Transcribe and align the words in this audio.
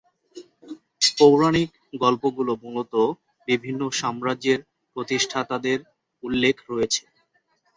পৌরাণিক 1.17 1.69
গল্পগুলো 2.01 2.51
মূলত 2.63 2.93
বিভিন্ন 3.47 3.81
সাম্রাজ্যের 3.99 4.59
প্রতিষ্ঠাতাদের 4.95 5.79
উল্লেখ 6.23 6.55
রয়েছে। 6.69 7.03